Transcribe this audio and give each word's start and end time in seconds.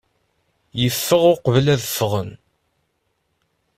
Yeffeɣ 0.81 1.23
uqbel 1.31 1.65
ad 1.73 1.81
ffɣen. 1.89 2.31